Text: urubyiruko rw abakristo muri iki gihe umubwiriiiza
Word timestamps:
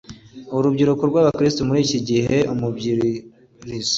urubyiruko 0.57 1.03
rw 1.09 1.15
abakristo 1.21 1.61
muri 1.67 1.79
iki 1.85 1.99
gihe 2.09 2.37
umubwiriiiza 2.53 3.89